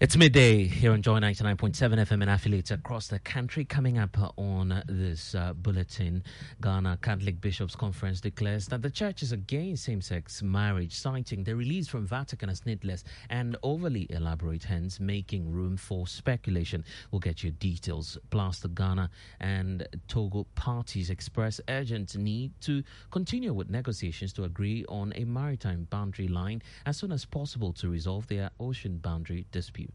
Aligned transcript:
It's 0.00 0.16
midday 0.16 0.62
here 0.62 0.92
on 0.92 1.02
Joy 1.02 1.18
99.7 1.18 1.74
FM 1.74 2.22
and 2.22 2.30
affiliates 2.30 2.70
across 2.70 3.08
the 3.08 3.18
country. 3.18 3.64
Coming 3.64 3.98
up 3.98 4.16
on 4.36 4.80
this 4.86 5.34
uh, 5.34 5.54
bulletin, 5.54 6.22
Ghana 6.62 7.00
Catholic 7.02 7.40
Bishops' 7.40 7.74
Conference 7.74 8.20
declares 8.20 8.68
that 8.68 8.80
the 8.80 8.90
church 8.90 9.24
is 9.24 9.32
against 9.32 9.82
same 9.82 10.00
sex 10.00 10.40
marriage, 10.40 10.94
citing 10.94 11.42
the 11.42 11.56
release 11.56 11.88
from 11.88 12.06
Vatican 12.06 12.48
as 12.48 12.64
needless 12.64 13.02
and 13.28 13.56
overly 13.64 14.06
elaborate, 14.10 14.62
hence 14.62 15.00
making 15.00 15.50
room 15.50 15.76
for 15.76 16.06
speculation. 16.06 16.84
We'll 17.10 17.18
get 17.18 17.42
you 17.42 17.50
details. 17.50 18.16
Plus, 18.30 18.60
the 18.60 18.68
Ghana 18.68 19.10
and 19.40 19.84
Togo 20.06 20.46
parties 20.54 21.10
express 21.10 21.60
urgent 21.68 22.16
need 22.16 22.52
to 22.60 22.84
continue 23.10 23.52
with 23.52 23.68
negotiations 23.68 24.32
to 24.34 24.44
agree 24.44 24.84
on 24.88 25.12
a 25.16 25.24
maritime 25.24 25.88
boundary 25.90 26.28
line 26.28 26.62
as 26.86 26.96
soon 26.96 27.10
as 27.10 27.24
possible 27.24 27.72
to 27.72 27.88
resolve 27.88 28.28
their 28.28 28.50
ocean 28.60 28.98
boundary 28.98 29.44
dispute. 29.50 29.87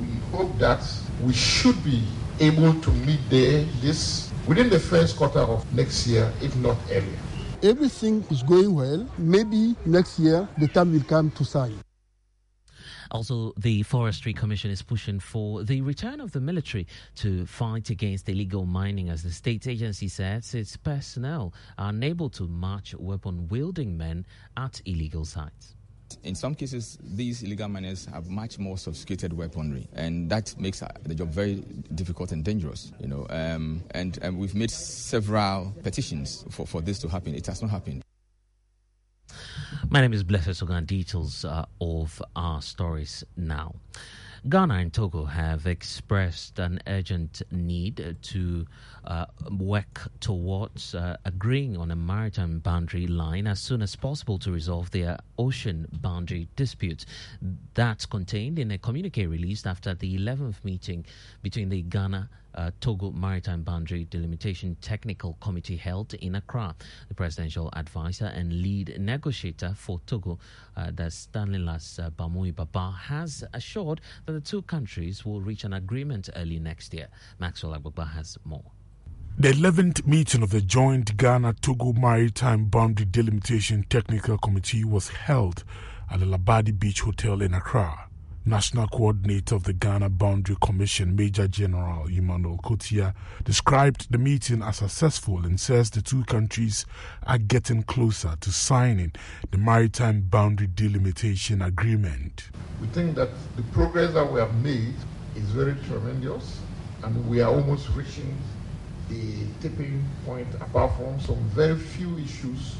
We 0.00 0.36
hope 0.36 0.58
that 0.58 0.82
we 1.22 1.32
should 1.32 1.82
be 1.84 2.02
able 2.40 2.74
to 2.80 2.90
meet 3.06 3.20
there 3.28 3.64
this 3.80 4.30
within 4.46 4.70
the 4.70 4.80
first 4.80 5.16
quarter 5.16 5.40
of 5.40 5.70
next 5.74 6.06
year, 6.06 6.32
if 6.40 6.54
not 6.56 6.76
earlier. 6.90 7.18
Everything 7.62 8.24
is 8.30 8.42
going 8.42 8.74
well. 8.74 9.06
Maybe 9.18 9.76
next 9.86 10.18
year 10.18 10.48
the 10.58 10.68
time 10.68 10.92
will 10.92 11.04
come 11.04 11.30
to 11.32 11.44
sign. 11.44 11.78
Also, 13.12 13.52
the 13.58 13.82
Forestry 13.82 14.32
Commission 14.32 14.70
is 14.70 14.80
pushing 14.80 15.20
for 15.20 15.64
the 15.64 15.82
return 15.82 16.18
of 16.18 16.32
the 16.32 16.40
military 16.40 16.86
to 17.16 17.44
fight 17.44 17.90
against 17.90 18.26
illegal 18.26 18.64
mining, 18.64 19.10
as 19.10 19.22
the 19.22 19.30
state 19.30 19.68
agency 19.68 20.08
says 20.08 20.54
its 20.54 20.78
personnel 20.78 21.52
are 21.76 21.90
unable 21.90 22.30
to 22.30 22.48
match 22.48 22.94
weapon 22.94 23.48
wielding 23.48 23.98
men 23.98 24.24
at 24.56 24.80
illegal 24.86 25.26
sites. 25.26 25.76
In 26.24 26.34
some 26.34 26.54
cases, 26.54 26.98
these 27.02 27.42
illegal 27.42 27.68
miners 27.68 28.06
have 28.06 28.28
much 28.28 28.58
more 28.58 28.78
sophisticated 28.78 29.32
weaponry, 29.32 29.88
and 29.94 30.30
that 30.30 30.54
makes 30.58 30.80
the 31.02 31.14
job 31.14 31.30
very 31.30 31.56
difficult 31.94 32.32
and 32.32 32.44
dangerous. 32.44 32.92
You 33.00 33.08
know, 33.08 33.26
um, 33.30 33.82
and, 33.92 34.18
and 34.22 34.38
we've 34.38 34.54
made 34.54 34.70
several 34.70 35.74
petitions 35.82 36.44
for, 36.50 36.66
for 36.66 36.80
this 36.80 36.98
to 37.00 37.08
happen. 37.08 37.34
It 37.34 37.46
has 37.46 37.62
not 37.62 37.70
happened. 37.70 38.02
My 39.88 40.00
name 40.00 40.12
is 40.12 40.22
Blessed 40.22 40.50
Sogan. 40.50 40.86
Details 40.86 41.44
uh, 41.44 41.64
of 41.80 42.22
our 42.36 42.62
stories 42.62 43.24
now. 43.36 43.74
Ghana 44.48 44.74
and 44.74 44.92
Togo 44.92 45.24
have 45.24 45.68
expressed 45.68 46.58
an 46.58 46.80
urgent 46.88 47.42
need 47.52 48.16
to 48.22 48.66
uh, 49.04 49.26
work 49.52 50.10
towards 50.18 50.96
uh, 50.96 51.16
agreeing 51.24 51.76
on 51.76 51.92
a 51.92 51.96
maritime 51.96 52.58
boundary 52.58 53.06
line 53.06 53.46
as 53.46 53.60
soon 53.60 53.82
as 53.82 53.94
possible 53.94 54.40
to 54.40 54.50
resolve 54.50 54.90
their 54.90 55.18
ocean 55.38 55.86
boundary 55.92 56.48
disputes. 56.56 57.06
That's 57.74 58.04
contained 58.04 58.58
in 58.58 58.72
a 58.72 58.78
communique 58.78 59.26
released 59.26 59.64
after 59.64 59.94
the 59.94 60.18
11th 60.18 60.64
meeting 60.64 61.06
between 61.42 61.68
the 61.68 61.82
Ghana 61.82 62.28
uh, 62.54 62.70
Togo 62.80 63.10
Maritime 63.10 63.62
Boundary 63.62 64.04
Delimitation 64.04 64.76
Technical 64.80 65.36
Committee 65.40 65.76
held 65.76 66.14
in 66.14 66.34
Accra. 66.34 66.74
The 67.08 67.14
presidential 67.14 67.70
advisor 67.74 68.26
and 68.26 68.62
lead 68.62 68.96
negotiator 68.98 69.74
for 69.76 70.00
Togo, 70.06 70.38
uh, 70.76 70.90
the 70.94 71.10
Stanislas 71.10 71.98
uh, 71.98 72.10
Bamui 72.10 72.54
Baba, 72.54 72.94
has 73.04 73.44
assured 73.52 74.00
that 74.26 74.32
the 74.32 74.40
two 74.40 74.62
countries 74.62 75.24
will 75.24 75.40
reach 75.40 75.64
an 75.64 75.72
agreement 75.72 76.28
early 76.36 76.58
next 76.58 76.94
year. 76.94 77.08
Maxwell 77.38 77.74
Agbagba 77.78 78.12
has 78.12 78.38
more. 78.44 78.64
The 79.38 79.52
11th 79.52 80.06
meeting 80.06 80.42
of 80.42 80.50
the 80.50 80.60
joint 80.60 81.16
Ghana 81.16 81.54
Togo 81.62 81.94
Maritime 81.94 82.66
Boundary 82.66 83.06
Delimitation 83.06 83.84
Technical 83.88 84.36
Committee 84.36 84.84
was 84.84 85.08
held 85.08 85.64
at 86.10 86.20
the 86.20 86.26
Labadi 86.26 86.78
Beach 86.78 87.00
Hotel 87.00 87.40
in 87.40 87.54
Accra. 87.54 88.08
National 88.44 88.88
Coordinator 88.88 89.54
of 89.54 89.62
the 89.62 89.72
Ghana 89.72 90.08
Boundary 90.08 90.56
Commission, 90.60 91.14
Major 91.14 91.46
General 91.46 92.08
Emmanuel 92.08 92.58
Kotia, 92.58 93.14
described 93.44 94.10
the 94.10 94.18
meeting 94.18 94.62
as 94.62 94.78
successful 94.78 95.44
and 95.44 95.60
says 95.60 95.90
the 95.90 96.02
two 96.02 96.24
countries 96.24 96.84
are 97.24 97.38
getting 97.38 97.84
closer 97.84 98.34
to 98.40 98.50
signing 98.50 99.12
the 99.52 99.58
Maritime 99.58 100.22
Boundary 100.22 100.66
Delimitation 100.66 101.62
Agreement. 101.62 102.48
We 102.80 102.88
think 102.88 103.14
that 103.14 103.28
the 103.54 103.62
progress 103.72 104.12
that 104.14 104.32
we 104.32 104.40
have 104.40 104.54
made 104.60 104.94
is 105.36 105.44
very 105.50 105.76
tremendous, 105.86 106.58
and 107.04 107.28
we 107.28 107.40
are 107.42 107.50
almost 107.50 107.90
reaching 107.90 108.36
the 109.08 109.46
tipping 109.60 110.04
point 110.26 110.52
apart 110.56 110.90
from 110.96 111.20
some 111.20 111.38
very 111.50 111.78
few 111.78 112.18
issues 112.18 112.74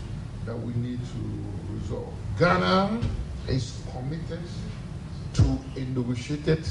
that 0.45 0.59
we 0.59 0.73
need 0.75 0.99
to 0.99 1.73
resolve. 1.73 2.13
Ghana 2.37 3.01
is 3.47 3.81
committed 3.93 4.41
to 5.35 5.59
a 5.77 5.85
negotiated 5.85 6.67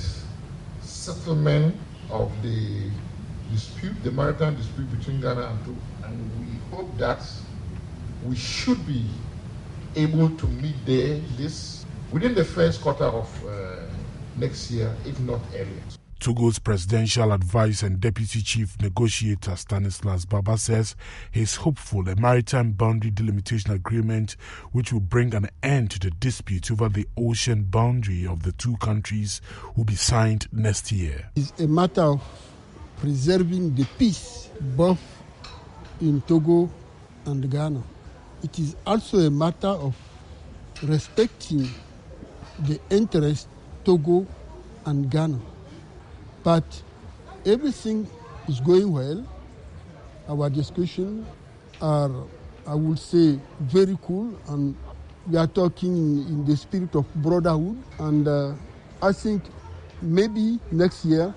settlement 0.81 1.75
of 2.09 2.31
the 2.41 2.89
dispute, 3.51 3.95
the 4.03 4.11
maritime 4.11 4.55
dispute 4.55 4.89
between 4.91 5.22
Ghana 5.22 5.41
and 5.41 5.66
Togo. 5.66 5.81
And 6.03 6.17
we 6.39 6.47
hope 6.75 6.97
that 6.97 7.23
we 8.21 8.35
should 8.35 8.85
be 8.85 9.05
able 9.95 10.29
to 10.38 10.47
meet 10.47 10.75
there 10.85 11.19
this 11.38 11.83
within 12.11 12.33
the 12.35 12.45
first 12.45 12.81
quarter 12.81 13.05
of 13.05 13.44
uh, 13.45 13.75
next 14.35 14.71
year, 14.71 14.95
if 15.05 15.19
not 15.19 15.41
earlier. 15.55 15.83
Togo's 16.21 16.59
presidential 16.59 17.31
advisor 17.31 17.87
and 17.87 17.99
deputy 17.99 18.43
chief 18.43 18.79
negotiator 18.79 19.55
Stanislas 19.55 20.23
Baba 20.25 20.55
says 20.55 20.95
he 21.31 21.41
is 21.41 21.55
hopeful 21.55 22.07
a 22.07 22.15
maritime 22.15 22.73
boundary 22.73 23.09
delimitation 23.09 23.71
agreement 23.71 24.35
which 24.71 24.93
will 24.93 24.99
bring 24.99 25.33
an 25.33 25.49
end 25.63 25.89
to 25.89 25.99
the 25.99 26.11
dispute 26.11 26.69
over 26.69 26.89
the 26.89 27.07
ocean 27.17 27.63
boundary 27.63 28.27
of 28.27 28.43
the 28.43 28.51
two 28.51 28.77
countries 28.77 29.41
will 29.75 29.83
be 29.83 29.95
signed 29.95 30.47
next 30.51 30.91
year. 30.91 31.31
It's 31.35 31.59
a 31.59 31.67
matter 31.67 32.03
of 32.03 32.21
preserving 32.97 33.73
the 33.73 33.85
peace 33.97 34.51
both 34.59 35.01
in 36.01 36.21
Togo 36.21 36.69
and 37.25 37.49
Ghana. 37.49 37.81
It 38.43 38.59
is 38.59 38.75
also 38.85 39.17
a 39.17 39.31
matter 39.31 39.69
of 39.69 39.95
respecting 40.83 41.67
the 42.59 42.79
interest 42.91 43.47
Togo 43.83 44.27
and 44.85 45.09
Ghana. 45.09 45.39
But 46.43 46.83
everything 47.45 48.07
is 48.47 48.59
going 48.59 48.91
well. 48.91 49.25
Our 50.27 50.49
discussions 50.49 51.27
are, 51.81 52.11
I 52.65 52.75
would 52.75 52.99
say, 52.99 53.39
very 53.59 53.97
cool, 54.03 54.33
and 54.49 54.75
we 55.27 55.38
are 55.38 55.47
talking 55.47 55.91
in, 56.27 56.45
the 56.45 56.55
spirit 56.57 56.95
of 56.95 57.05
brotherhood. 57.15 57.77
And 57.99 58.27
uh, 58.27 58.53
I 59.01 59.11
think 59.11 59.43
maybe 60.01 60.59
next 60.71 61.05
year 61.05 61.33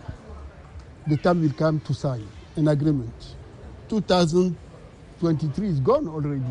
the 1.06 1.16
time 1.18 1.42
will 1.42 1.52
come 1.52 1.80
to 1.80 1.94
sign 1.94 2.26
an 2.56 2.68
agreement. 2.68 3.34
2023 3.88 5.68
is 5.68 5.80
gone 5.80 6.08
already. 6.08 6.42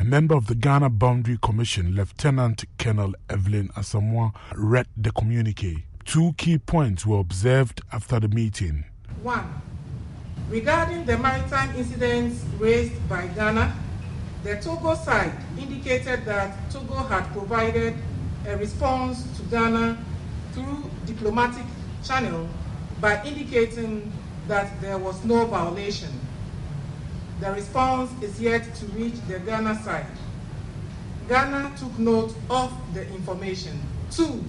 A 0.00 0.04
member 0.04 0.34
of 0.34 0.46
the 0.46 0.56
Ghana 0.56 0.90
Boundary 0.90 1.38
Commission, 1.40 1.94
Lieutenant 1.94 2.64
Colonel 2.76 3.14
Evelyn 3.30 3.68
Asamoah, 3.76 4.32
read 4.56 4.86
the 4.96 5.12
communique. 5.12 5.84
Two 6.04 6.34
key 6.36 6.58
points 6.58 7.06
were 7.06 7.18
observed 7.18 7.80
after 7.92 8.20
the 8.20 8.28
meeting. 8.28 8.84
One, 9.22 9.62
regarding 10.50 11.04
the 11.06 11.16
maritime 11.16 11.74
incidents 11.76 12.44
raised 12.58 13.08
by 13.08 13.28
Ghana, 13.28 13.74
the 14.42 14.56
Togo 14.56 14.94
side 14.94 15.32
indicated 15.56 16.24
that 16.24 16.70
Togo 16.70 16.94
had 16.94 17.24
provided 17.32 17.94
a 18.46 18.56
response 18.56 19.24
to 19.36 19.42
Ghana 19.44 19.96
through 20.52 20.90
diplomatic 21.06 21.64
channel 22.04 22.48
by 23.00 23.24
indicating 23.24 24.12
that 24.48 24.80
there 24.80 24.98
was 24.98 25.24
no 25.24 25.46
violation. 25.46 26.10
The 27.40 27.52
response 27.52 28.10
is 28.22 28.40
yet 28.40 28.74
to 28.74 28.86
reach 28.86 29.14
the 29.28 29.38
Ghana 29.38 29.80
side. 29.82 30.06
Ghana 31.28 31.72
took 31.78 31.96
note 31.98 32.34
of 32.50 32.72
the 32.94 33.06
information. 33.14 33.80
Two, 34.10 34.44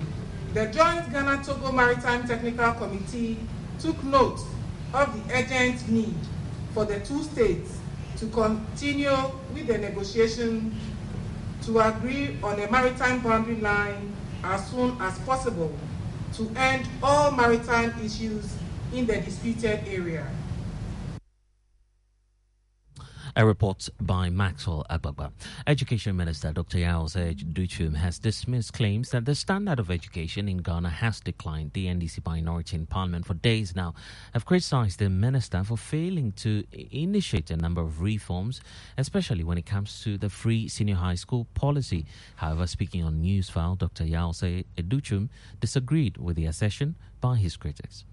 the 0.53 0.67
Joint 0.67 1.11
Ghana-Togo 1.11 1.71
Maritime 1.71 2.27
Technical 2.27 2.73
Committee 2.73 3.39
took 3.79 4.01
note 4.03 4.39
of 4.93 5.27
the 5.27 5.33
urgent 5.35 5.89
need 5.89 6.15
for 6.75 6.85
the 6.85 6.99
two 6.99 7.23
states 7.23 7.79
to 8.17 8.27
continue 8.27 9.15
with 9.53 9.65
the 9.65 9.79
negotiation 9.79 10.75
to 11.63 11.79
agree 11.79 12.37
on 12.43 12.59
a 12.59 12.69
maritime 12.69 13.19
boundary 13.21 13.55
line 13.55 14.13
as 14.43 14.67
soon 14.67 14.95
as 15.01 15.17
possible 15.19 15.73
to 16.33 16.51
end 16.55 16.87
all 17.01 17.31
maritime 17.31 17.91
issues 18.03 18.53
in 18.93 19.07
the 19.07 19.17
disputed 19.21 19.79
area. 19.87 20.27
A 23.35 23.43
report 23.43 23.89
by 23.99 24.29
Maxwell 24.29 24.85
Agbagba. 24.91 25.31
Education 25.65 26.15
Minister 26.15 26.53
Dr. 26.53 26.77
Yaw 26.77 27.05
Adutwum 27.05 27.95
has 27.95 28.19
dismissed 28.19 28.73
claims 28.73 29.09
that 29.09 29.25
the 29.25 29.33
standard 29.33 29.79
of 29.79 29.89
education 29.89 30.47
in 30.47 30.57
Ghana 30.57 30.91
has 30.91 31.19
declined. 31.19 31.73
The 31.73 31.87
NDC 31.87 32.23
minority 32.27 32.75
in 32.75 32.85
Parliament 32.85 33.25
for 33.25 33.33
days 33.33 33.75
now 33.75 33.95
have 34.33 34.45
criticized 34.45 34.99
the 34.99 35.09
minister 35.09 35.63
for 35.63 35.77
failing 35.77 36.33
to 36.33 36.63
initiate 36.91 37.49
a 37.49 37.57
number 37.57 37.81
of 37.81 38.03
reforms, 38.03 38.61
especially 38.99 39.43
when 39.43 39.57
it 39.57 39.65
comes 39.65 40.03
to 40.03 40.15
the 40.19 40.29
free 40.29 40.67
senior 40.67 40.97
high 40.97 41.15
school 41.15 41.47
policy. 41.55 42.05
However, 42.35 42.67
speaking 42.67 43.03
on 43.03 43.23
Newsfile, 43.23 43.79
Dr. 43.79 44.05
Yaw 44.05 44.31
Adutwum 44.77 45.29
disagreed 45.59 46.17
with 46.17 46.35
the 46.35 46.45
assertion 46.45 46.97
by 47.19 47.37
his 47.37 47.57
critics. 47.57 48.05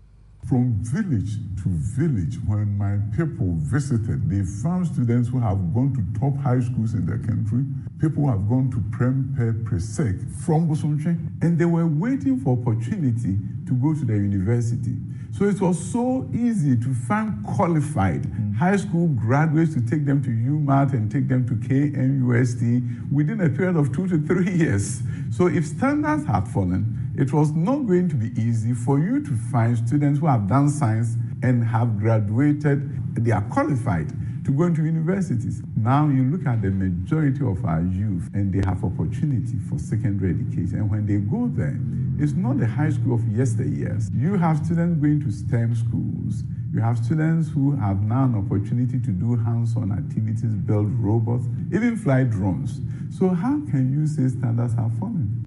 From 0.48 0.74
village 0.82 1.36
to 1.62 1.68
village, 1.68 2.36
when 2.46 2.76
my 2.76 2.98
people 3.16 3.54
visited, 3.58 4.28
they 4.28 4.42
found 4.42 4.86
students 4.86 5.28
who 5.28 5.38
have 5.38 5.72
gone 5.72 5.94
to 5.94 6.20
top 6.20 6.36
high 6.38 6.60
schools 6.60 6.94
in 6.94 7.06
the 7.06 7.18
country, 7.24 7.64
people 8.00 8.24
who 8.24 8.30
have 8.30 8.48
gone 8.48 8.70
to 8.70 8.78
Prempeh 8.96 9.62
Presec 9.64 10.28
from 10.44 10.68
Bosomtwe, 10.68 11.42
and 11.42 11.58
they 11.58 11.66
were 11.66 11.86
waiting 11.86 12.40
for 12.40 12.58
opportunity 12.58 13.38
to 13.66 13.74
go 13.74 13.94
to 13.94 14.04
the 14.04 14.14
university. 14.14 14.96
So 15.32 15.44
it 15.44 15.60
was 15.60 15.78
so 15.78 16.28
easy 16.34 16.76
to 16.76 16.94
find 16.94 17.44
qualified 17.46 18.22
mm. 18.22 18.56
high 18.56 18.76
school 18.76 19.08
graduates 19.08 19.74
to 19.74 19.80
take 19.80 20.04
them 20.04 20.22
to 20.24 20.28
UMAT 20.28 20.92
and 20.92 21.10
take 21.10 21.28
them 21.28 21.46
to 21.46 21.54
KNUST 21.54 23.12
within 23.12 23.40
a 23.40 23.48
period 23.48 23.76
of 23.76 23.94
two 23.94 24.08
to 24.08 24.18
three 24.26 24.50
years. 24.50 25.00
So 25.30 25.46
if 25.46 25.66
standards 25.66 26.26
had 26.26 26.48
fallen, 26.48 26.99
it 27.20 27.34
was 27.34 27.52
not 27.52 27.86
going 27.86 28.08
to 28.08 28.16
be 28.16 28.32
easy 28.40 28.72
for 28.72 28.98
you 28.98 29.22
to 29.22 29.36
find 29.52 29.76
students 29.76 30.20
who 30.20 30.26
have 30.26 30.48
done 30.48 30.70
science 30.70 31.16
and 31.42 31.62
have 31.62 31.98
graduated, 31.98 32.80
they 33.14 33.30
are 33.30 33.42
qualified 33.42 34.08
to 34.46 34.50
go 34.50 34.64
into 34.64 34.82
universities. 34.82 35.62
Now 35.76 36.08
you 36.08 36.24
look 36.24 36.46
at 36.46 36.62
the 36.62 36.70
majority 36.70 37.44
of 37.44 37.62
our 37.66 37.82
youth 37.82 38.30
and 38.32 38.50
they 38.50 38.66
have 38.66 38.82
opportunity 38.82 39.58
for 39.68 39.78
secondary 39.78 40.30
education. 40.30 40.78
And 40.78 40.90
when 40.90 41.04
they 41.04 41.18
go 41.18 41.48
there, 41.48 41.78
it's 42.18 42.32
not 42.32 42.58
the 42.58 42.66
high 42.66 42.88
school 42.88 43.16
of 43.16 43.20
yesteryears. 43.20 44.08
You 44.14 44.38
have 44.38 44.64
students 44.64 44.98
going 44.98 45.20
to 45.20 45.30
STEM 45.30 45.74
schools. 45.74 46.44
You 46.72 46.80
have 46.80 46.96
students 47.04 47.50
who 47.50 47.76
have 47.76 48.02
now 48.02 48.24
an 48.24 48.34
opportunity 48.36 48.98
to 48.98 49.10
do 49.10 49.36
hands-on 49.36 49.92
activities, 49.92 50.54
build 50.54 50.90
robots, 50.98 51.44
even 51.70 51.98
fly 51.98 52.24
drones. 52.24 52.80
So 53.10 53.28
how 53.28 53.60
can 53.70 53.92
you 53.92 54.06
say 54.06 54.34
standards 54.34 54.72
have 54.72 54.96
fallen? 54.98 55.44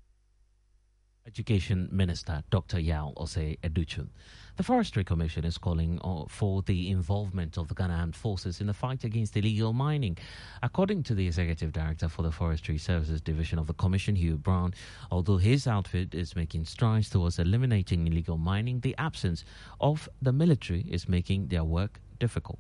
Education 1.34 1.90
Minister 1.92 2.44
Dr. 2.52 2.80
Yao 2.80 3.12
Osei 3.18 3.58
Adutwum. 3.62 4.10
The 4.56 4.62
Forestry 4.62 5.04
Commission 5.04 5.46
is 5.46 5.58
calling 5.58 6.00
uh, 6.04 6.26
for 6.30 6.62
the 6.62 6.92
involvement 6.92 7.58
of 7.58 7.68
the 7.68 7.74
Ghana 7.74 7.96
Armed 7.96 8.16
Forces 8.16 8.62
in 8.62 8.68
the 8.68 8.74
fight 8.74 9.04
against 9.04 9.36
illegal 9.36 9.74
mining. 9.74 10.16
According 10.62 11.02
to 11.04 11.16
the 11.16 11.26
Executive 11.26 11.72
Director 11.72 12.08
for 12.08 12.22
the 12.22 12.32
Forestry 12.32 12.78
Services 12.78 13.20
Division 13.20 13.58
of 13.58 13.66
the 13.66 13.74
Commission, 13.74 14.16
Hugh 14.16 14.38
Brown, 14.38 14.76
although 15.10 15.38
his 15.38 15.66
outfit 15.66 16.14
is 16.14 16.36
making 16.36 16.66
strides 16.66 17.10
towards 17.10 17.40
eliminating 17.40 18.06
illegal 18.06 18.38
mining, 18.38 18.82
the 18.82 18.94
absence 19.00 19.44
of 19.82 20.08
the 20.22 20.32
military 20.32 20.82
is 20.82 21.10
making 21.10 21.48
their 21.48 21.64
work 21.64 22.00
difficult. 22.20 22.60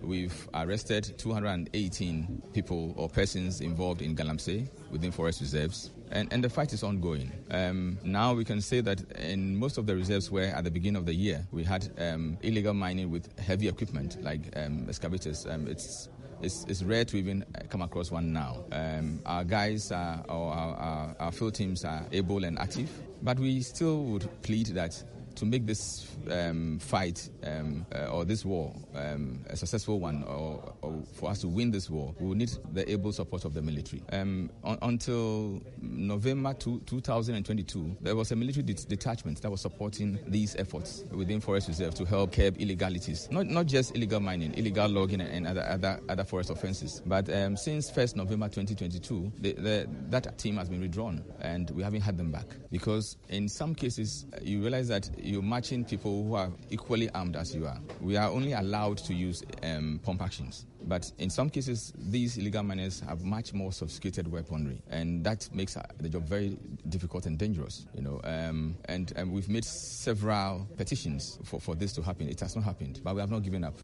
We've 0.00 0.48
arrested 0.54 1.14
218 1.18 2.42
people 2.52 2.92
or 2.96 3.08
persons 3.08 3.60
involved 3.60 4.02
in 4.02 4.14
Galamsey 4.14 4.68
within 4.90 5.10
forest 5.10 5.40
reserves, 5.40 5.90
and, 6.10 6.32
and 6.32 6.44
the 6.44 6.50
fight 6.50 6.72
is 6.72 6.82
ongoing. 6.82 7.32
Um, 7.50 7.98
now 8.04 8.34
we 8.34 8.44
can 8.44 8.60
say 8.60 8.80
that 8.82 9.00
in 9.12 9.56
most 9.56 9.78
of 9.78 9.86
the 9.86 9.96
reserves 9.96 10.30
where 10.30 10.54
at 10.54 10.64
the 10.64 10.70
beginning 10.70 10.96
of 10.96 11.06
the 11.06 11.14
year 11.14 11.46
we 11.50 11.64
had 11.64 11.88
um, 11.98 12.36
illegal 12.42 12.74
mining 12.74 13.10
with 13.10 13.36
heavy 13.38 13.68
equipment 13.68 14.22
like 14.22 14.40
um, 14.56 14.86
excavators, 14.88 15.46
um, 15.46 15.66
it's 15.66 16.08
it's, 16.42 16.64
it's, 16.68 16.82
rare 16.82 17.04
to 17.04 17.16
even 17.16 17.46
come 17.70 17.80
across 17.80 18.10
one 18.10 18.30
now. 18.30 18.64
Um, 18.70 19.20
our 19.24 19.42
guys, 19.42 19.90
are, 19.90 20.22
our, 20.28 20.52
our, 20.52 21.16
our, 21.18 21.32
field 21.32 21.54
teams 21.54 21.82
are 21.82 22.04
able 22.12 22.44
and 22.44 22.58
active, 22.58 22.90
but 23.22 23.38
we 23.38 23.62
still 23.62 24.04
would 24.04 24.28
plead 24.42 24.66
that 24.66 25.02
to 25.36 25.44
make 25.44 25.66
this 25.66 26.06
um, 26.30 26.78
fight 26.78 27.28
um, 27.44 27.86
uh, 27.94 28.06
or 28.06 28.24
this 28.24 28.44
war 28.44 28.74
um, 28.94 29.40
a 29.48 29.56
successful 29.56 30.00
one, 30.00 30.24
or, 30.24 30.74
or, 30.82 31.02
for 31.14 31.30
us 31.30 31.40
to 31.40 31.48
win 31.48 31.70
this 31.70 31.88
war, 31.88 32.14
we 32.18 32.26
will 32.26 32.34
need 32.34 32.50
the 32.72 32.90
able 32.90 33.12
support 33.12 33.44
of 33.44 33.54
the 33.54 33.62
military. 33.62 34.02
Um, 34.12 34.50
un- 34.64 34.78
until 34.82 35.62
November 35.80 36.54
two, 36.54 36.80
2022, 36.86 37.96
there 38.00 38.16
was 38.16 38.32
a 38.32 38.36
military 38.36 38.62
de- 38.62 38.74
detachment 38.86 39.40
that 39.42 39.50
was 39.50 39.60
supporting 39.60 40.18
these 40.26 40.56
efforts 40.56 41.04
within 41.10 41.40
forest 41.40 41.68
reserve 41.68 41.94
to 41.94 42.04
help 42.04 42.32
curb 42.32 42.56
illegalities, 42.58 43.28
not 43.30 43.46
not 43.46 43.66
just 43.66 43.94
illegal 43.94 44.20
mining, 44.20 44.54
illegal 44.54 44.88
logging, 44.88 45.20
and, 45.20 45.46
other, 45.46 45.62
other 45.68 46.00
other 46.08 46.24
forest 46.24 46.50
offences. 46.50 47.02
But 47.04 47.28
um, 47.32 47.56
since 47.56 47.90
1st 47.90 48.16
November 48.16 48.46
2022, 48.48 49.32
the, 49.38 49.52
the, 49.52 49.88
that 50.08 50.38
team 50.38 50.56
has 50.56 50.68
been 50.68 50.80
withdrawn, 50.80 51.22
and 51.40 51.70
we 51.70 51.82
haven't 51.82 52.00
had 52.00 52.16
them 52.16 52.30
back 52.30 52.46
because 52.70 53.16
in 53.28 53.48
some 53.48 53.74
cases 53.74 54.26
you 54.42 54.60
realize 54.60 54.88
that 54.88 55.10
you're 55.26 55.42
matching 55.42 55.84
people 55.84 56.24
who 56.24 56.34
are 56.34 56.50
equally 56.70 57.10
armed 57.10 57.36
as 57.36 57.54
you 57.54 57.66
are. 57.66 57.78
We 58.00 58.16
are 58.16 58.30
only 58.30 58.52
allowed 58.52 58.98
to 58.98 59.14
use 59.14 59.42
um, 59.62 60.00
pump 60.02 60.22
actions. 60.22 60.66
But 60.86 61.10
in 61.18 61.30
some 61.30 61.50
cases, 61.50 61.92
these 61.96 62.38
illegal 62.38 62.62
miners 62.62 63.00
have 63.00 63.24
much 63.24 63.52
more 63.52 63.72
sophisticated 63.72 64.30
weaponry, 64.30 64.82
and 64.88 65.24
that 65.24 65.48
makes 65.52 65.76
the 65.98 66.08
job 66.08 66.28
very 66.28 66.56
difficult 66.88 67.26
and 67.26 67.36
dangerous. 67.36 67.86
You 67.94 68.02
know, 68.02 68.20
um, 68.24 68.76
and, 68.84 69.12
and 69.16 69.32
we've 69.32 69.48
made 69.48 69.64
several 69.64 70.68
petitions 70.76 71.38
for, 71.44 71.60
for 71.60 71.74
this 71.74 71.92
to 71.94 72.02
happen. 72.02 72.28
It 72.28 72.40
has 72.40 72.54
not 72.54 72.64
happened, 72.64 73.00
but 73.02 73.14
we 73.14 73.20
have 73.20 73.30
not 73.30 73.42
given 73.42 73.64
up. 73.64 73.74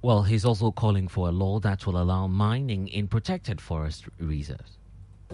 Well, 0.00 0.22
he's 0.22 0.44
also 0.44 0.72
calling 0.72 1.06
for 1.08 1.28
a 1.28 1.32
law 1.32 1.60
that 1.60 1.86
will 1.86 2.00
allow 2.00 2.26
mining 2.26 2.88
in 2.88 3.06
protected 3.06 3.60
forest 3.60 4.06
reserves. 4.18 4.78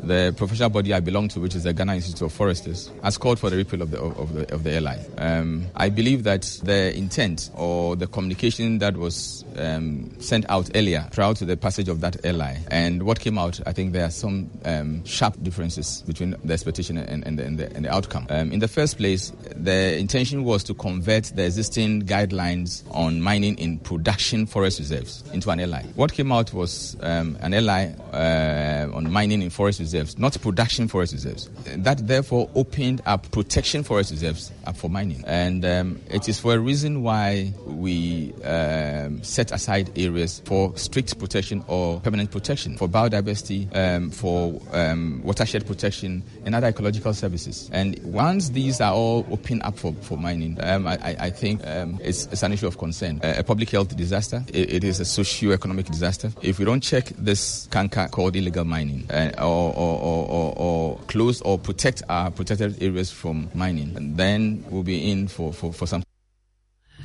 The 0.03 0.35
professional 0.37 0.71
body 0.71 0.95
I 0.95 1.01
belong 1.01 1.29
to, 1.29 1.41
which 1.41 1.55
is 1.55 1.65
the 1.65 1.73
Ghana 1.73 1.97
Institute 1.97 2.23
of 2.23 2.33
Foresters, 2.33 2.91
has 3.03 3.19
called 3.19 3.39
for 3.39 3.51
the 3.51 3.57
repeal 3.57 3.83
of 3.83 3.91
the 3.91 3.99
of 3.99 4.33
the 4.33 4.55
of 4.55 4.65
the 4.65 4.81
LI. 4.81 4.97
Um, 5.19 5.67
I 5.75 5.89
believe 5.89 6.25
that 6.25 6.43
the 6.63 6.97
intent 6.97 7.51
or 7.55 7.97
the 7.97 8.07
communication 8.07 8.79
that 8.79 8.97
was 8.97 9.45
um, 9.57 10.19
sent 10.21 10.47
out 10.49 10.71
earlier 10.75 11.07
prior 11.13 11.35
to 11.35 11.45
the 11.45 11.57
passage 11.57 11.89
of 11.89 12.01
that 12.01 12.25
LI 12.25 12.59
and 12.71 13.03
what 13.03 13.21
came 13.21 13.39
out, 13.39 13.61
I 13.67 13.73
think 13.73 13.93
there 13.93 14.05
are 14.05 14.11
some 14.11 14.51
um, 14.65 15.05
sharp 15.05 15.43
differences 15.43 16.03
between 16.07 16.37
the 16.45 16.53
expectation 16.53 16.97
and, 16.97 17.27
and, 17.27 17.39
the, 17.39 17.45
and, 17.45 17.59
the, 17.59 17.75
and 17.75 17.85
the, 17.85 17.93
outcome. 17.93 18.27
Um, 18.31 18.53
in 18.53 18.61
the 18.61 18.69
first 18.69 18.99
place, 18.99 19.33
the 19.57 19.99
intention 19.99 20.45
was 20.45 20.63
to 20.65 20.75
convert 20.75 21.25
the 21.25 21.45
existing 21.45 22.03
guidelines 22.03 22.85
on 22.95 23.21
mining 23.21 23.59
in 23.59 23.79
production 23.79 24.47
forest 24.47 24.79
reserves 24.79 25.25
into 25.33 25.51
an 25.51 25.59
LI. 25.59 25.83
What 25.97 26.13
came 26.13 26.31
out 26.31 26.53
was 26.53 26.97
um, 27.01 27.37
an 27.41 27.53
LI 27.53 27.95
uh, 28.13 28.95
on 28.95 29.11
mining 29.11 29.43
in 29.43 29.51
forest 29.51 29.81
reserves 29.81 29.88
reserves, 29.93 30.19
not 30.19 30.41
production 30.41 30.89
forest 30.89 31.13
reserves. 31.13 31.49
That 31.65 32.07
therefore 32.07 32.51
opened 32.55 33.03
up 33.07 33.31
protection 33.31 33.83
forest 33.83 34.11
reserves 34.11 34.53
up 34.67 34.77
for 34.77 34.89
mining. 34.91 35.25
And 35.27 35.65
um, 35.65 36.01
it 36.11 36.29
is 36.29 36.39
for 36.39 36.55
a 36.55 36.59
reason 36.59 37.03
why 37.03 37.53
we 37.67 38.35
um, 38.45 39.23
set 39.23 39.53
aside 39.53 39.91
areas 39.99 40.43
for 40.45 40.77
strict 40.77 41.19
protection 41.19 41.65
or 41.67 42.01
permanent 42.01 42.31
protection, 42.31 42.77
for 42.77 42.89
biodiversity, 42.89 43.75
um, 43.75 44.11
for 44.11 44.61
um, 44.73 45.23
watershed 45.25 45.67
protection, 45.67 46.23
and 46.45 46.55
other 46.55 46.69
ecological 46.69 47.15
services. 47.15 47.71
And 47.73 47.99
once 48.05 48.51
these 48.51 48.81
are 48.81 48.93
all 48.93 49.27
open 49.31 49.63
up 49.63 49.79
for, 49.79 49.93
for 49.95 50.19
mining, 50.19 50.59
um, 50.63 50.87
I, 50.87 51.17
I, 51.19 51.31
think 51.31 51.67
um, 51.67 51.99
it's, 52.03 52.27
it's, 52.27 52.43
an 52.43 52.53
issue 52.53 52.67
of 52.67 52.79
concern. 52.79 53.21
a 53.23 53.43
public 53.43 53.71
health 53.71 53.97
disaster, 53.97 54.45
it, 54.53 54.73
it 54.75 54.85
is 54.85 55.01
a 55.01 55.05
socio-economic 55.05 55.87
disaster. 55.87 56.33
If 56.43 56.59
we 56.59 56.65
don't 56.65 56.83
check 56.83 57.07
this 57.19 57.69
canker 57.71 58.09
called 58.11 58.37
illegal 58.37 58.65
mining 58.65 59.07
uh, 59.11 59.33
or 59.39 59.75
or, 59.79 60.55
or, 60.57 60.99
close 61.07 61.41
or 61.43 61.59
protect 61.59 62.03
our 62.09 62.31
protected 62.31 62.83
areas 62.83 63.11
from 63.11 63.51
mining. 63.55 63.97
And 63.97 64.17
then 64.17 64.65
we'll 64.69 64.83
be 64.83 65.11
in 65.11 65.29
for, 65.29 65.53
for, 65.53 65.73
for 65.73 65.87
some 65.87 66.03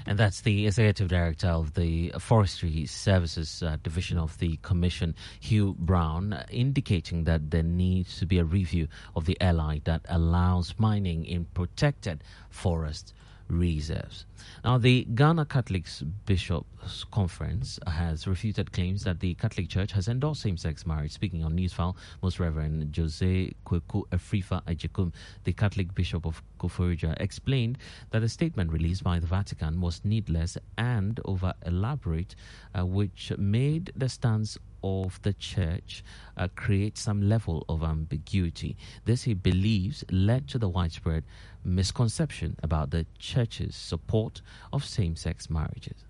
And 0.05 0.17
that's 0.17 0.41
the 0.41 0.67
executive 0.67 1.07
director 1.07 1.47
of 1.47 1.75
the 1.75 2.13
Forestry 2.19 2.85
Services 2.85 3.63
uh, 3.63 3.77
Division 3.81 4.17
of 4.17 4.37
the 4.39 4.57
Commission, 4.57 5.15
Hugh 5.39 5.75
Brown, 5.79 6.43
indicating 6.51 7.23
that 7.23 7.51
there 7.51 7.63
needs 7.63 8.17
to 8.19 8.25
be 8.25 8.39
a 8.39 8.43
review 8.43 8.87
of 9.15 9.25
the 9.25 9.37
LI 9.41 9.81
that 9.85 10.01
allows 10.09 10.75
mining 10.77 11.25
in 11.25 11.45
protected 11.45 12.23
forests 12.49 13.13
reserves. 13.47 14.25
Now, 14.63 14.77
the 14.77 15.05
Ghana 15.15 15.45
Catholics 15.45 16.01
Bishops 16.25 17.05
Conference 17.11 17.79
has 17.87 18.27
refuted 18.27 18.71
claims 18.71 19.03
that 19.03 19.19
the 19.19 19.33
Catholic 19.35 19.69
Church 19.69 19.91
has 19.91 20.07
endorsed 20.07 20.41
same 20.41 20.57
sex 20.57 20.85
marriage. 20.85 21.11
Speaking 21.11 21.43
on 21.43 21.53
Newsfile, 21.53 21.95
Most 22.21 22.39
Reverend 22.39 22.95
Jose 22.95 23.53
Kweku 23.65 24.03
Afrifa 24.09 24.63
Agyekum, 24.65 25.13
the 25.43 25.53
Catholic 25.53 25.93
Bishop 25.93 26.25
of 26.25 26.41
Koforidua, 26.59 27.19
explained 27.19 27.77
that 28.11 28.23
a 28.23 28.29
statement 28.29 28.71
released 28.71 29.03
by 29.03 29.19
the 29.19 29.27
Vatican 29.27 29.79
was 29.81 30.01
needless 30.03 30.57
and 30.77 31.19
over 31.25 31.53
elaborate, 31.65 32.35
uh, 32.77 32.85
which 32.85 33.31
made 33.37 33.91
the 33.95 34.09
stance 34.09 34.57
of 34.83 35.21
the 35.21 35.33
church 35.33 36.03
uh, 36.37 36.47
create 36.55 36.97
some 36.97 37.27
level 37.27 37.65
of 37.69 37.83
ambiguity. 37.83 38.75
This, 39.05 39.23
he 39.23 39.33
believes, 39.33 40.03
led 40.11 40.47
to 40.49 40.59
the 40.59 40.69
widespread 40.69 41.23
misconception 41.63 42.57
about 42.61 42.91
the 42.91 43.05
church's 43.17 43.75
support 43.75 44.41
of 44.71 44.83
same 44.83 45.15
sex 45.15 45.49
marriages. 45.49 46.05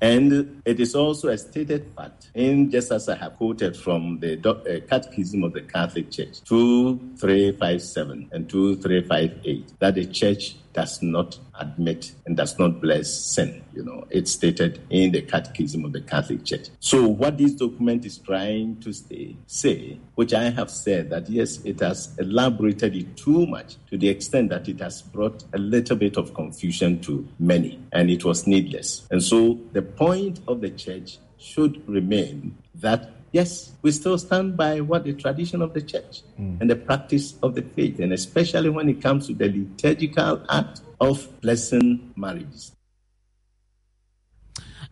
And 0.00 0.62
it 0.64 0.78
is 0.78 0.94
also 0.94 1.28
a 1.28 1.36
stated 1.36 1.90
fact, 1.96 2.30
in 2.34 2.70
just 2.70 2.92
as 2.92 3.08
I 3.08 3.16
have 3.16 3.34
quoted 3.36 3.76
from 3.76 4.20
the 4.20 4.38
uh, 4.48 4.86
Catechism 4.88 5.42
of 5.42 5.52
the 5.52 5.62
Catholic 5.62 6.12
Church, 6.12 6.40
2357 6.44 8.28
and 8.30 8.48
2358, 8.48 9.72
that 9.80 9.96
the 9.96 10.06
church 10.06 10.54
does 10.72 11.02
not 11.02 11.38
admit 11.58 12.12
and 12.26 12.36
does 12.36 12.58
not 12.58 12.80
bless 12.80 13.12
sin. 13.12 13.64
You 13.74 13.84
know, 13.84 14.06
it's 14.10 14.32
stated 14.32 14.80
in 14.90 15.12
the 15.12 15.22
Catechism 15.22 15.84
of 15.84 15.92
the 15.92 16.00
Catholic 16.00 16.44
Church. 16.44 16.68
So, 16.80 17.08
what 17.08 17.38
this 17.38 17.52
document 17.52 18.04
is 18.04 18.18
trying 18.18 18.80
to 18.80 18.92
stay, 18.92 19.36
say, 19.46 19.98
which 20.14 20.34
I 20.34 20.50
have 20.50 20.70
said 20.70 21.10
that 21.10 21.28
yes, 21.28 21.58
it 21.64 21.80
has 21.80 22.14
elaborated 22.18 22.94
it 22.96 23.16
too 23.16 23.46
much 23.46 23.76
to 23.90 23.98
the 23.98 24.08
extent 24.08 24.50
that 24.50 24.68
it 24.68 24.80
has 24.80 25.02
brought 25.02 25.44
a 25.52 25.58
little 25.58 25.96
bit 25.96 26.16
of 26.16 26.34
confusion 26.34 27.00
to 27.00 27.26
many, 27.38 27.80
and 27.92 28.10
it 28.10 28.24
was 28.24 28.46
needless. 28.46 29.06
And 29.10 29.22
so, 29.22 29.58
the 29.72 29.82
point 29.82 30.40
of 30.48 30.60
the 30.60 30.70
church 30.70 31.18
should 31.38 31.88
remain 31.88 32.56
that 32.74 33.17
yes, 33.32 33.72
we 33.82 33.92
still 33.92 34.18
stand 34.18 34.56
by 34.56 34.80
what 34.80 35.04
the 35.04 35.12
tradition 35.12 35.62
of 35.62 35.74
the 35.74 35.82
church 35.82 36.22
mm. 36.38 36.60
and 36.60 36.70
the 36.70 36.76
practice 36.76 37.34
of 37.42 37.54
the 37.54 37.62
faith, 37.62 37.98
and 38.00 38.12
especially 38.12 38.70
when 38.70 38.88
it 38.88 39.00
comes 39.00 39.26
to 39.26 39.34
the 39.34 39.48
liturgical 39.48 40.42
act 40.50 40.80
of 41.00 41.28
blessing 41.40 42.12
marriages. 42.16 42.72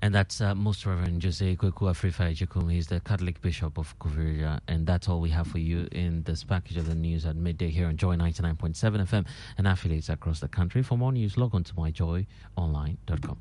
And 0.02 0.14
that's 0.14 0.40
uh, 0.40 0.55
Most 0.55 0.85
Reverend 0.85 1.23
Jose 1.25 1.57
Kweku 1.57 1.90
Afrifa 1.90 2.31
Agyekum. 2.31 2.71
He's 2.71 2.87
the 2.87 3.00
Catholic 3.00 3.40
Bishop 3.40 3.78
of 3.78 3.99
Koforidua. 3.99 4.61
And 4.69 4.87
that's 4.87 5.09
all 5.09 5.21
we 5.21 5.31
have 5.31 5.47
for 5.47 5.59
you 5.59 5.88
in 5.90 6.23
this 6.25 6.45
package 6.45 6.76
of 6.76 6.87
the 6.87 6.95
news 6.95 7.25
at 7.25 7.35
midday 7.35 7.71
here 7.71 7.87
on 7.87 7.97
Joy 7.97 8.16
99.7 8.16 8.76
FM 8.76 9.26
and 9.57 9.66
affiliates 9.66 10.11
across 10.11 10.40
the 10.40 10.49
country. 10.49 10.83
For 10.83 10.99
more 10.99 11.12
news, 11.12 11.38
log 11.38 11.55
on 11.55 11.64
to 11.64 11.75
myjoyonline.com. 11.75 13.38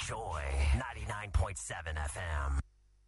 Joy 0.00 0.42
99.7 0.72 1.96
FM. 1.96 2.61